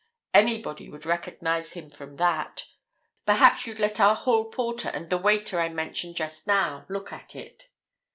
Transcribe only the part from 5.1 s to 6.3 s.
the waiter I mentioned